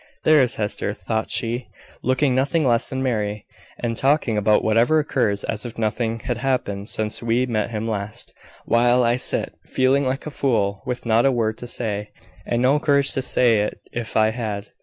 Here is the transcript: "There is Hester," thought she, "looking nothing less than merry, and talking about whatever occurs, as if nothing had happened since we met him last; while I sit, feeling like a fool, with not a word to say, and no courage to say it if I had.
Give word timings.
"There 0.23 0.41
is 0.41 0.55
Hester," 0.55 0.95
thought 0.95 1.29
she, 1.29 1.67
"looking 2.01 2.33
nothing 2.33 2.65
less 2.65 2.89
than 2.89 3.03
merry, 3.03 3.45
and 3.77 3.95
talking 3.95 4.35
about 4.35 4.63
whatever 4.63 4.97
occurs, 4.97 5.43
as 5.43 5.63
if 5.63 5.77
nothing 5.77 6.21
had 6.21 6.37
happened 6.39 6.89
since 6.89 7.21
we 7.21 7.45
met 7.45 7.69
him 7.69 7.87
last; 7.87 8.33
while 8.65 9.03
I 9.03 9.17
sit, 9.17 9.53
feeling 9.67 10.03
like 10.03 10.25
a 10.25 10.31
fool, 10.31 10.81
with 10.87 11.05
not 11.05 11.27
a 11.27 11.31
word 11.31 11.59
to 11.59 11.67
say, 11.67 12.09
and 12.47 12.63
no 12.63 12.79
courage 12.79 13.13
to 13.13 13.21
say 13.21 13.59
it 13.61 13.79
if 13.91 14.17
I 14.17 14.31
had. 14.31 14.69